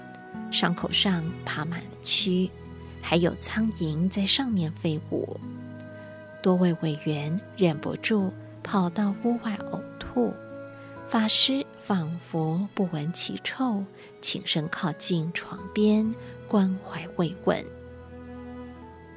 [0.51, 2.49] 伤口上爬满了蛆，
[3.03, 5.39] 还有苍蝇在上面飞舞。
[6.41, 8.33] 多位委员忍不住
[8.63, 10.33] 跑到屋外呕吐，
[11.09, 13.85] 法师仿佛不闻其臭，
[14.21, 16.15] 轻声靠近床边
[16.47, 17.63] 关怀慰问。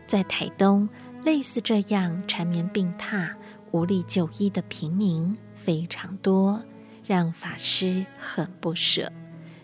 [0.07, 0.89] 在台东。
[1.23, 3.33] 类似这样缠绵病榻、
[3.71, 6.63] 无力就医的平民非常多，
[7.05, 9.11] 让法师很不舍，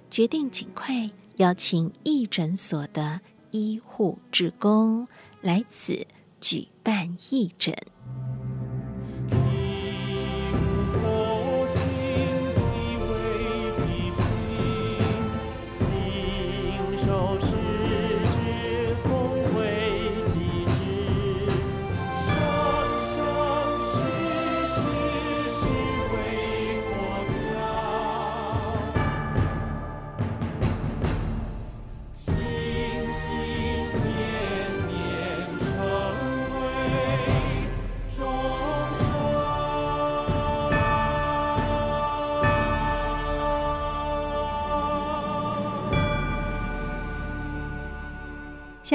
[0.10, 5.08] 决定尽快邀请义诊所的医护职工
[5.42, 6.06] 来此
[6.40, 7.76] 举办义诊。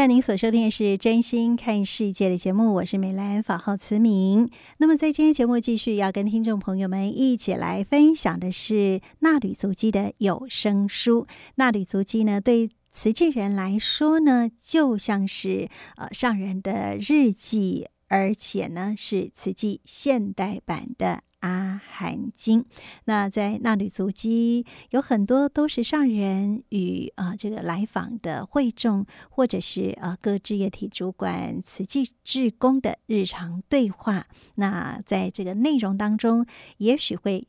[0.01, 4.49] 在您所收听的是《真心看世界》的节目，我是美兰，法号慈明。
[4.79, 8.75] 那么，在今天节目继续要跟听众朋友们一起来分享的是
[9.19, 11.27] 《纳履足迹》的有声书。
[11.57, 22.65] 《纳履足迹》呢，对慈济人来说呢，就像是呃上人的日记，而且呢，是慈济现代版的阿含经。
[23.05, 34.27] 那在衲履足迹有很多都是上人与啊、这个来访的会众，或者是啊、各志业体主管、慈济志工的日常对话。
[34.55, 36.47] 那在这个内容当中，
[36.79, 37.47] 也许会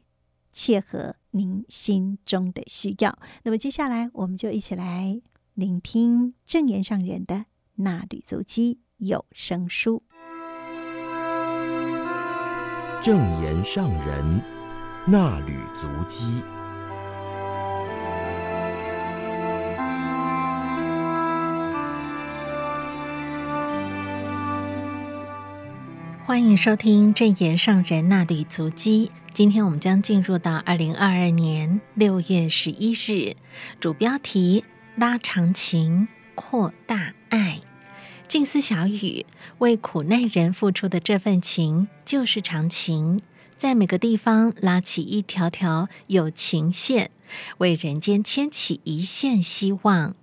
[0.52, 3.18] 切合您心中的需要。
[3.44, 5.22] 那么接下来，我们就一起来
[5.54, 7.46] 聆听正言上人的
[7.78, 10.04] 衲履足迹有声书。
[13.04, 14.42] 正言上人
[15.08, 16.24] 那履足迹，
[26.24, 29.12] 欢迎收听正言上人那履足迹。
[29.34, 33.36] 今天我们将进入到二零二二年六月十一日，
[33.80, 34.64] 主标题：
[34.96, 37.62] 拉长情，扩大爱。
[38.32, 39.26] 静思小语，
[39.58, 43.22] 为苦难人付出的这份情就是长情，
[43.58, 47.12] 在每个地方拉起一条条友情线，
[47.58, 50.16] 为人间牵起一线希望。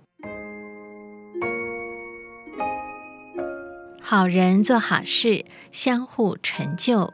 [4.01, 7.13] 好人做好事，相互成就。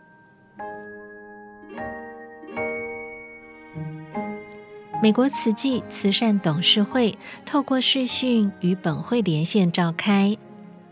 [5.03, 10.37] 美国慈济慈善董事会透过视讯与本会连线召开。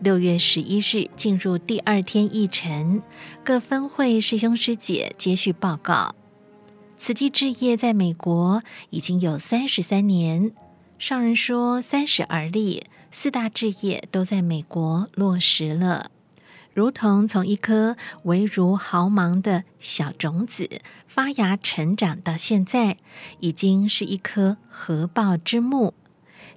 [0.03, 3.01] 六月十一日进入第二天议程，
[3.41, 6.13] 各分会师兄师姐接续报告。
[6.97, 10.51] 慈济置业在美国已经有三十三年，
[10.99, 16.11] 上人说三十而立，四大置业都在美国落实了，
[16.73, 22.97] 如同从一颗微如毫芒的小种子发芽成长到现在，
[23.39, 25.93] 已经是一棵合抱之木。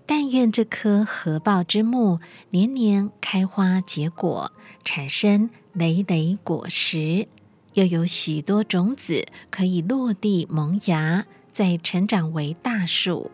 [0.07, 4.53] 但愿这棵合抱之木年年开花结果，
[4.85, 7.27] 产生累累果实，
[7.75, 13.33] 又有许多种子可以落地萌芽，再成长为大树。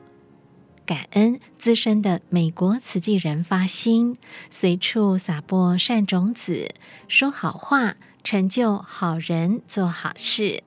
[0.85, 4.17] 感恩资深的美国慈济人发心，
[4.51, 6.75] 随处撒播善种子，
[7.07, 10.63] 说好话，成就好人做好事，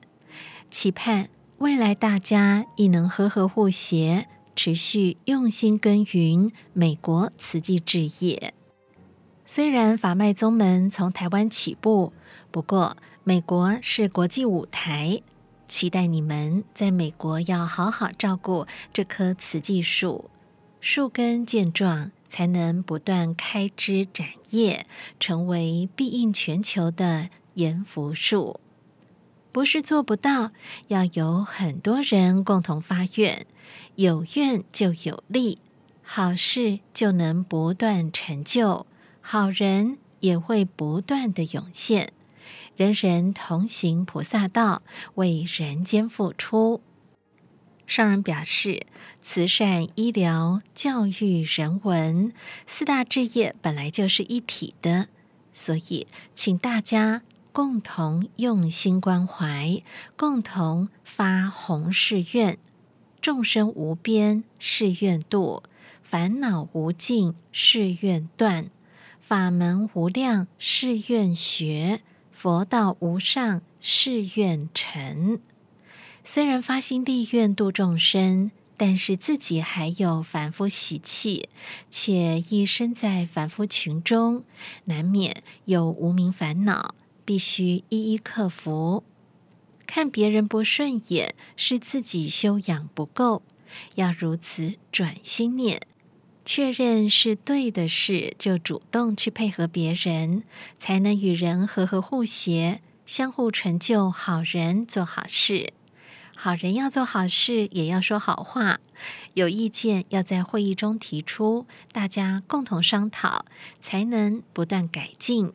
[0.70, 4.28] 期盼未来大家亦能和和互协。
[4.56, 8.54] 持续用心耕耘美国慈济志业。
[9.46, 12.14] 虽然法脉宗门从台湾起步，
[12.50, 15.22] 不过美国是国际舞台，
[15.68, 20.30] 期待你们在美国要好好照顾这棵慈济树，
[20.80, 24.88] 树根健壮，才能不断开枝展叶，
[25.20, 28.60] 成为庇荫全球的延福树。
[29.52, 30.52] 不是做不到，
[30.88, 33.46] 要有很多人共同发愿。
[33.96, 35.60] 有愿就有利，
[36.04, 38.86] 好事就能不断成就，
[39.22, 42.12] 好人也会不断的涌现，
[42.76, 44.82] 人人同行菩萨道，
[45.16, 46.82] 为人间付出。
[47.88, 48.86] 上人表示，
[49.22, 52.34] 慈善、医疗、教育、人文
[52.66, 55.08] 四大志业本来就是一体的，
[55.54, 59.84] 所以请大家共同用心关怀，
[60.18, 62.58] 共同发宏誓愿。
[63.26, 65.64] 众生无边誓愿度，
[66.04, 68.70] 烦恼无尽誓愿断，
[69.20, 72.02] 法门无量誓愿学，
[72.32, 75.40] 佛道无上誓愿成。
[76.24, 81.50] 虽然发心立愿度众生，但是自己还有凡夫习气，
[81.90, 84.44] 且亦身在凡夫群中，
[84.84, 86.94] 难免有无明烦恼，
[87.26, 89.04] 必须一一克服。
[89.86, 93.42] 看别人不顺眼，是自己修养不够，
[93.96, 95.82] 要如此转心念，
[96.44, 100.44] 确认是对的事，就主动去配合别人，
[100.78, 104.12] 才能与人和和互协，相互成就。
[104.12, 105.74] 好人做好事，
[106.36, 108.80] 好人要做好事，也要说好话。
[109.34, 113.46] 有意见要在会议中提出，大家共同商讨，
[113.82, 115.52] 才能不断改进。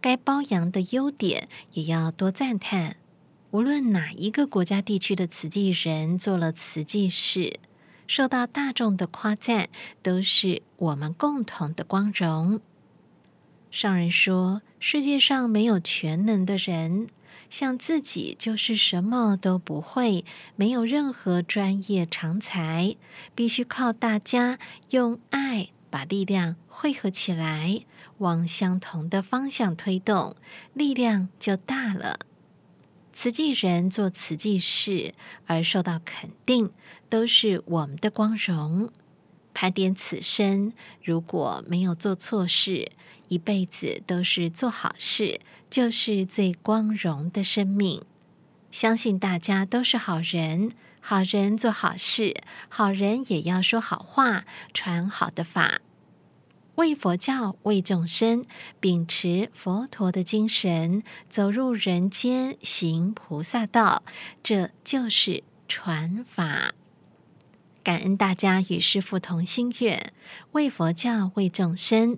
[0.00, 2.96] 该褒扬的优点，也要多赞叹。
[3.52, 7.58] 无论哪一个国家地区的慈济人做了慈济事，
[8.06, 9.68] 受到大众的夸赞，
[10.02, 12.60] 都是我们共同的光荣。
[13.72, 17.08] 上人说，世界上没有全能的人，
[17.50, 20.24] 像自己就是什么都不会，
[20.54, 22.94] 没有任何专业长才，
[23.34, 27.80] 必须靠大家用爱把力量汇合起来，
[28.18, 30.36] 往相同的方向推动，
[30.72, 32.20] 力量就大了。
[33.22, 35.12] 慈济人做慈济事
[35.44, 36.70] 而受到肯定，
[37.10, 38.90] 都是我们的光荣。
[39.52, 40.72] 盘点此生，
[41.04, 42.90] 如果没有做错事，
[43.28, 48.02] 一辈子都是做好事，就是最光荣的生命。
[48.70, 52.34] 相信大家都是好人，好人做好事，
[52.70, 55.82] 好人也要说好话，传好的法。
[56.80, 58.42] 为佛教，为众生，
[58.80, 64.02] 秉持佛陀的精神，走入人间，行菩萨道，
[64.42, 66.72] 这就是传法。
[67.84, 70.14] 感恩大家与师父同心愿，
[70.52, 72.16] 为佛教，为众生。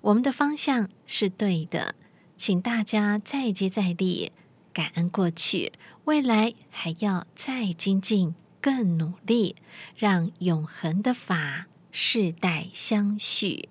[0.00, 1.94] 我们的方向是对的，
[2.38, 4.32] 请大家再接再厉，
[4.72, 5.72] 感恩过去，
[6.04, 9.56] 未来还要再精进，更努力，
[9.94, 13.68] 让永恒的法世代相续。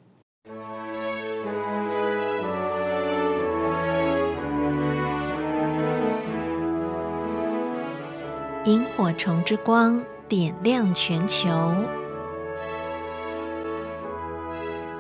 [8.66, 11.48] 萤火虫之光点亮全球。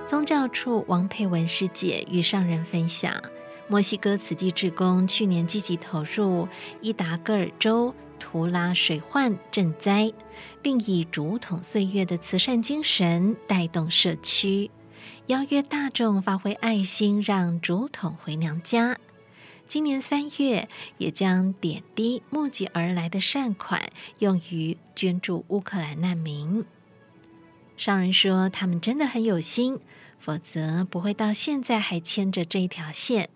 [0.05, 3.14] 宗教处王佩文师姐与上人分享，
[3.68, 6.47] 墨西哥慈济志工去年积极投入
[6.80, 10.14] 伊达戈尔州图拉水患赈灾，
[10.62, 14.72] 并以竹筒岁月的慈善精神带动社区，
[15.28, 18.97] 邀约大众发挥爱心，让竹筒回娘家。
[19.70, 20.68] 今年三月，
[20.98, 26.66] 也将点滴募集而来的善款用于捐助乌克兰难民。
[27.78, 29.80] 商人说，他们真的很有心，
[30.18, 33.30] 否则不会到现在还牵着这一条线，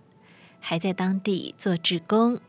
[0.59, 2.39] 还在当地做志工。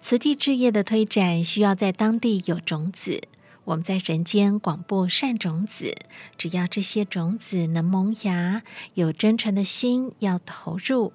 [0.00, 3.20] 慈济置业的推展需要在当地有种子，
[3.64, 5.94] 我们在人间广布善种子，
[6.38, 8.62] 只要这些种子能萌芽，
[8.94, 11.12] 有真诚的心要投入。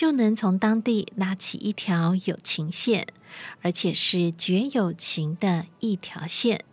[0.00, 3.06] 就能从当地拉起一条有情线，
[3.60, 6.64] 而且是绝有情的一条线。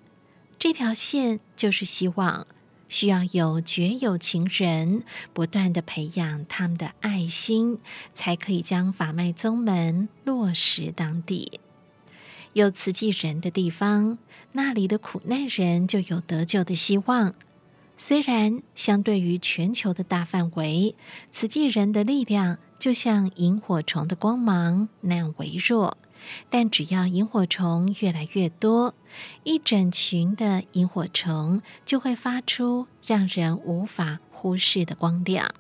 [0.58, 2.48] 这条线就是希望
[2.88, 5.04] 需要有绝有情人
[5.34, 7.80] 不断地培养他们的爱心，
[8.14, 11.60] 才可以将法脉宗门落实当地。
[12.54, 14.18] 有慈济人的地方，
[14.54, 17.36] 那里的苦难人就有得救的希望。
[17.98, 20.96] 虽然相对于全球的大范围，
[21.30, 25.98] 慈济人的力量就像萤火虫的光芒那样微弱，
[26.50, 28.94] 但只要萤火虫越来越多，
[29.44, 35.54] 一整群的萤火虫就会发出让人无法忽视的光亮。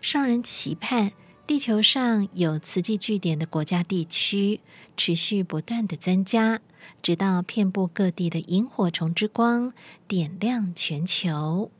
[0.00, 1.12] 上人期盼
[1.46, 4.60] 地球上有磁极据点的国家地区
[4.96, 6.60] 持续不断的增加。
[7.02, 9.74] 直到遍布各地的萤火虫之光
[10.08, 11.70] 点亮全球。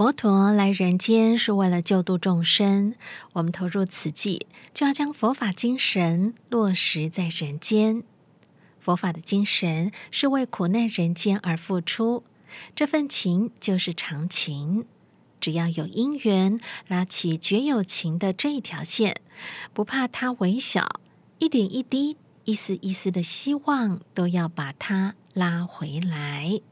[0.00, 2.94] 佛陀来人间是为了救度众生，
[3.34, 8.02] 我们投入慈济，就要将佛法精神落实在人间。
[8.78, 12.24] 佛法的精神是为苦难人间而付出，
[12.74, 14.86] 这份情就是长情。
[15.38, 19.20] 只要有因缘，拉起绝有情的这一条线，
[19.74, 20.98] 不怕它微小，
[21.36, 22.16] 一点一滴。
[22.46, 26.62] 一丝一丝的希望，都要把它拉回来。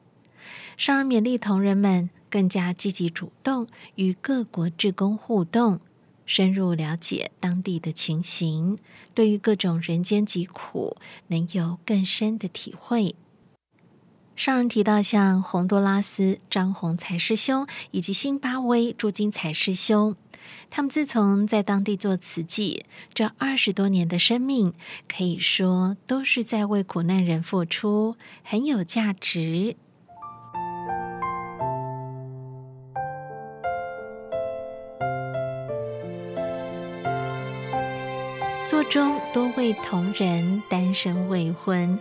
[0.78, 3.66] 少儿勉励同仁们更加积极主动，
[3.96, 5.80] 与各国志工互动，
[6.26, 8.78] 深入了解当地的情形，
[9.14, 10.96] 对于各种人间疾苦，
[11.28, 13.14] 能有更深的体会。
[14.36, 20.14] 上人提到，像洪多拉斯张宏才师兄以及辛巴威朱金才师兄。
[20.70, 24.72] 他们自从在当地做慈济，这二十多年的生命，
[25.08, 29.76] 可以说都是在为苦难人付出，很有价值。
[38.68, 41.98] 座中多位同仁单身未婚，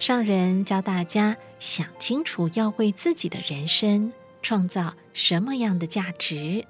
[0.00, 6.66] 上人教大家想清楚，要为自己的人生创造什么样的价值。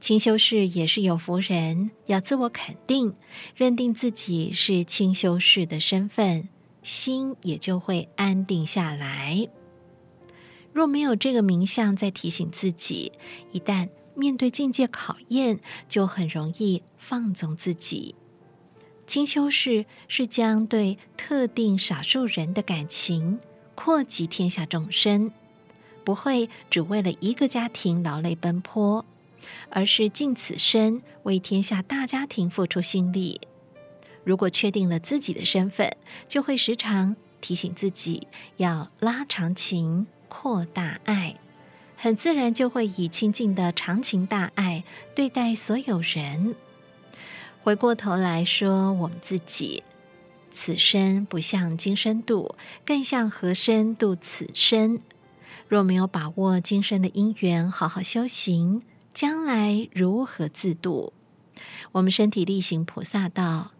[0.00, 3.12] 清修士也是有福人，要自我肯定，
[3.54, 6.48] 认定自己是清修士的身份，
[6.82, 9.46] 心也就会安定下来。
[10.72, 13.12] 若没有这个名相在提醒自己，
[13.52, 18.14] 一旦面对境界考验，就很容易放纵自己。
[19.06, 23.38] 清修士是将对特定少数人的感情
[23.74, 25.30] 扩及天下众生，
[26.04, 29.04] 不会只为了一个家庭劳累奔波。
[29.70, 33.40] 而是尽此生为天下大家庭付出心力。
[34.22, 35.90] 如果确定了自己的身份，
[36.28, 41.40] 就会时常提醒自己要拉长情、扩大爱，
[42.02, 44.84] 很自然就会以清净的长情大爱
[45.14, 46.54] 对待所有人。
[47.62, 49.82] 回过头来说，我们自己
[50.50, 52.54] 此生不像今生度，
[52.86, 54.98] 更像何生度此生。
[55.68, 58.80] 若没有把握今生的因缘，好好修行。
[59.12, 61.12] 将来如何自度？
[61.92, 63.72] 我们身体力行菩萨道，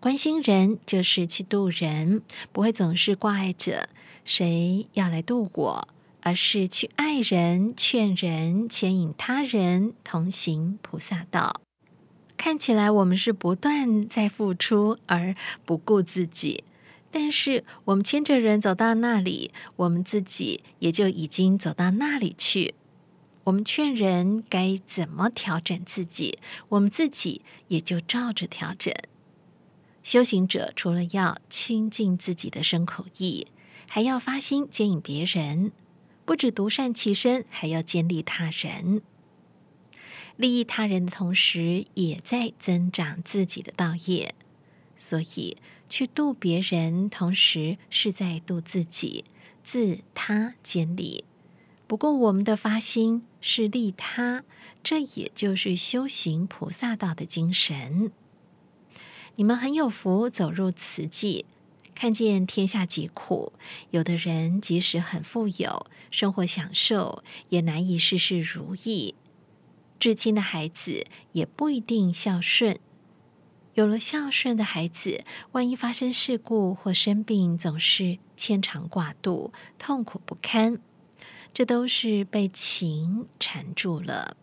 [0.00, 2.22] 关心人就是去度人，
[2.52, 3.90] 不会总是挂碍着
[4.24, 5.88] 谁要来度我，
[6.26, 11.60] 而是去爱人、劝人、牵引他人同行菩萨道。
[12.36, 16.64] 看起来我们是不断在付出而不顾自己，
[17.12, 22.74] 但是我们牵着人走到那里，我们自己也就已经走到那里去。
[23.44, 28.92] 我们劝人该怎么调整自己，我们自己也就照着调整。
[30.02, 33.46] 修行者除了要清净自己的身口意，
[33.88, 35.70] 还要发心接引别人，
[36.26, 39.00] 不止独善其身，还要兼利他人。
[40.36, 44.34] 利益他人的同时，也在增长自己的道业。
[44.98, 45.56] 所以，
[45.88, 49.24] 去度别人，同时是在度自己，
[49.62, 51.24] 自他兼利。
[51.86, 54.42] 不过，我们的发心是利他，
[54.82, 58.10] 这也就是修行菩萨道的精神。
[59.36, 61.46] 你们很有福，走入慈济，
[61.96, 63.54] 看见天下疾苦。
[63.90, 69.14] 有的人即使很富有，生活享受，也难以事事如意。
[69.98, 72.78] 至亲的孩子也不一定孝顺，
[73.72, 80.78] 有了孝顺的孩子，万一发生事故或生病，总是牵肠挂肚，痛苦不堪，
[81.54, 84.36] 这都是被情缠住了。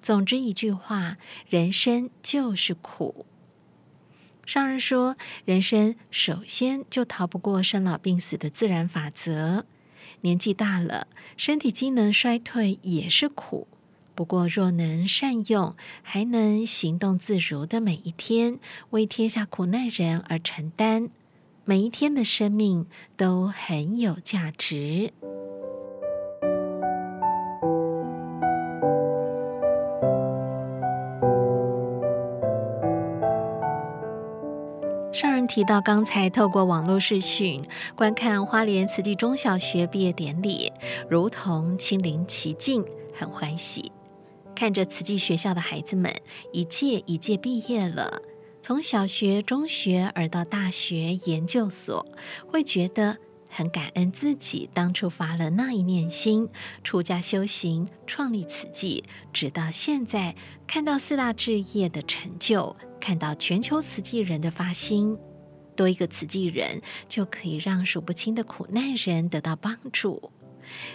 [0.00, 3.26] 总之一句话，人生就是苦。
[4.52, 9.64] 上人说，人生首先就逃不过生老病死的自然法则，
[10.20, 11.06] 年纪大了，
[11.38, 13.66] 身体机能衰退也是苦。
[14.14, 18.58] 不过，若能善用，还能行动自如的每一天，
[18.90, 21.08] 为天下苦难人而承担，
[21.64, 22.86] 每一天的生命
[23.16, 25.14] 都很有价值。
[35.54, 37.62] 提到，刚才透过网络视讯
[37.94, 40.72] 观看花莲慈济中小学毕业典礼，
[41.10, 42.82] 如同亲临其境，
[43.14, 43.92] 很欢喜。
[44.54, 46.10] 看着慈济学校的孩子们
[46.54, 48.22] 一届一届毕业了，
[48.62, 52.06] 从小学、中学而到大学、研究所，
[52.46, 53.18] 会觉得
[53.50, 56.48] 很感恩自己当初发了那一念心，
[56.82, 60.34] 出家修行，创立慈济，直到现在
[60.66, 65.18] 看到四大志业的成就，看到全球慈济人的发心，
[65.76, 70.30] 多一个慈济人就可以让数不清的苦难人得到帮助。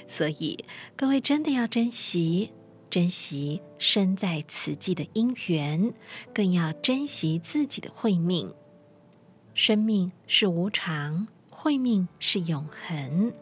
[0.08, 0.66] 所以
[0.96, 2.52] 各位真的要珍惜。
[2.90, 5.94] 珍惜身在慈济的因缘，
[6.34, 8.54] 更要珍惜自己的慧命。
[9.54, 13.34] 生命是无常，慧命是永恒。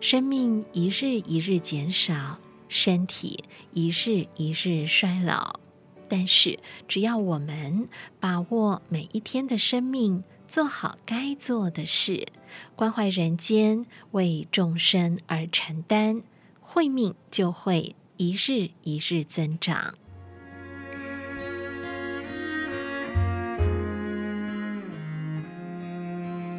[0.00, 5.60] 生命一日一日减少，身体一日一日衰老。
[6.08, 6.58] 但是，
[6.88, 12.26] 只要我们把握每一天的生命，做好该做的事，
[12.74, 16.22] 关怀人间，为众生而承担，
[16.60, 17.94] 慧命就会。
[18.18, 19.92] 一日一日增长。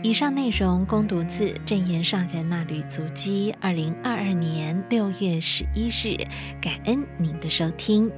[0.04, 6.16] 以上内容供读自证严上人那旅足迹，二零二二年六月十一日。
[6.62, 8.12] 感恩您的收听。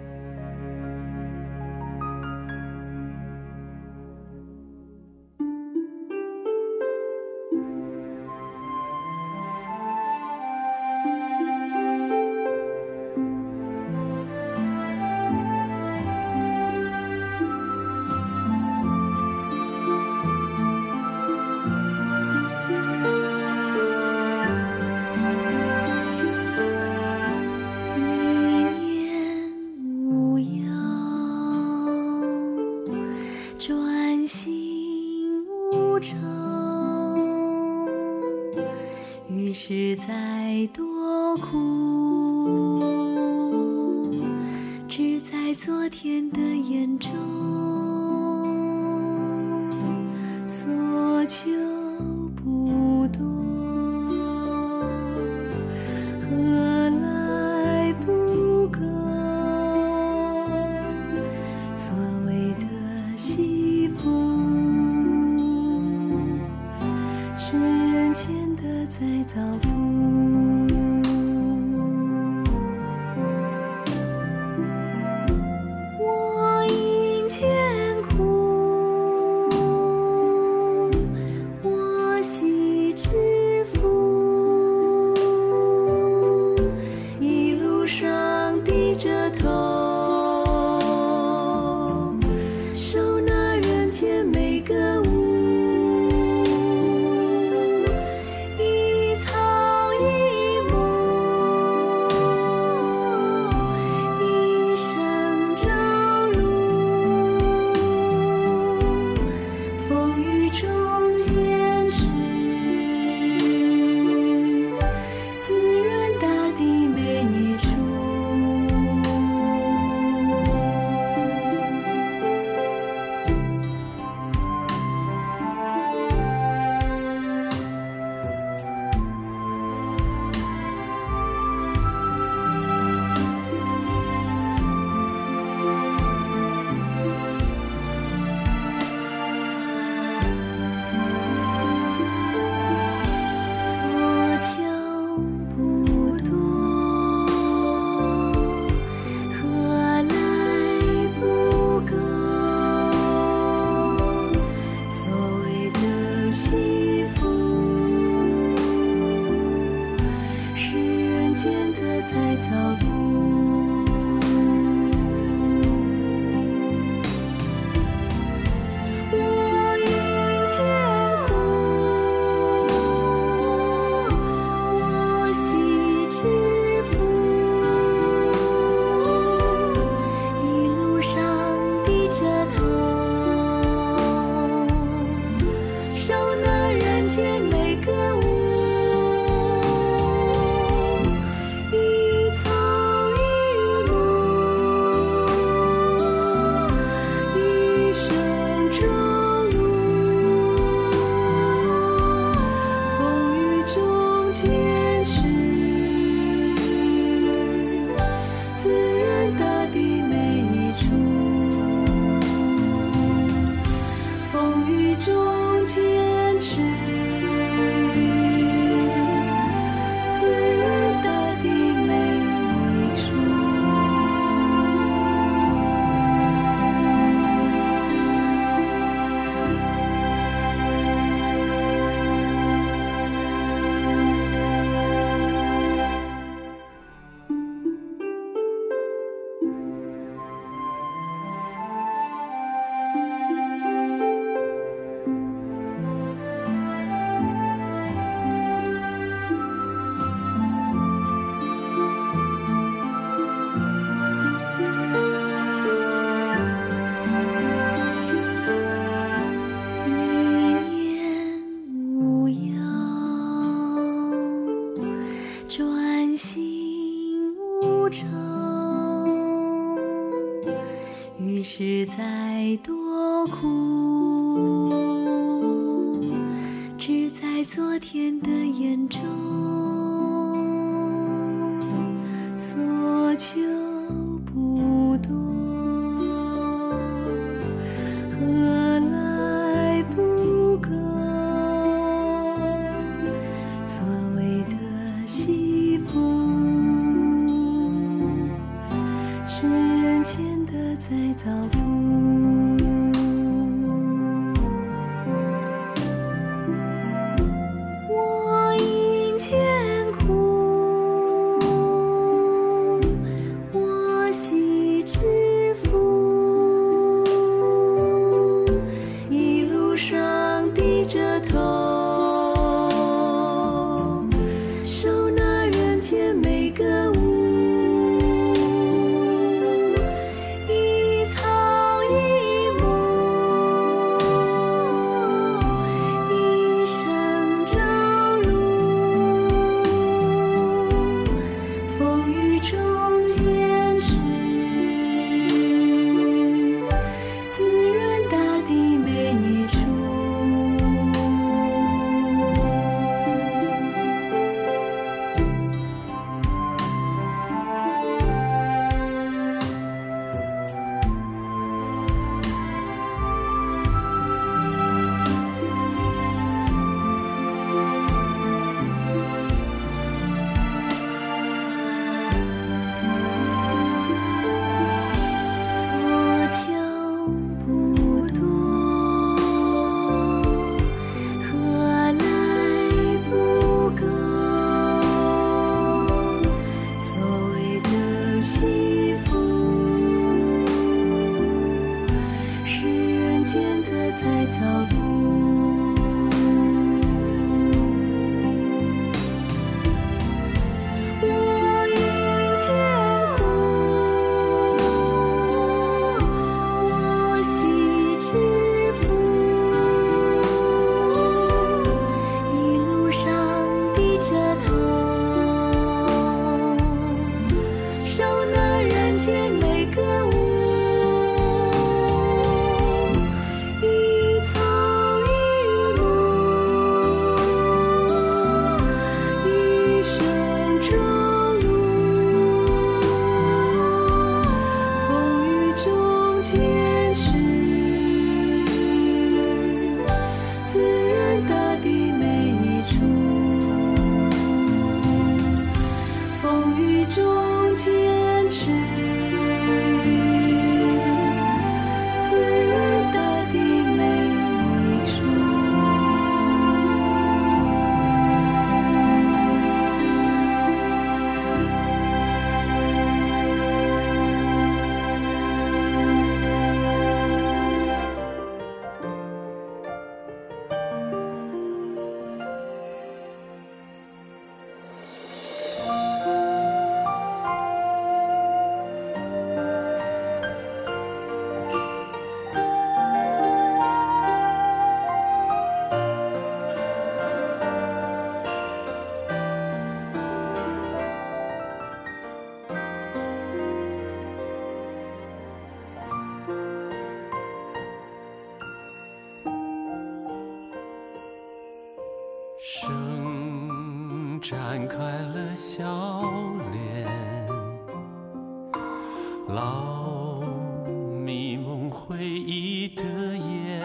[512.00, 512.84] 回忆的
[513.18, 513.60] 眼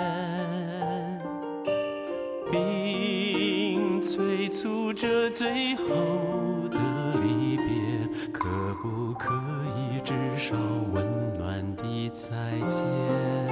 [2.50, 5.84] 并催促着最后
[6.68, 6.76] 的
[7.22, 7.64] 离别
[8.32, 8.44] 可
[8.82, 9.32] 不可
[9.78, 10.56] 以至少
[10.92, 13.43] 温暖的再见？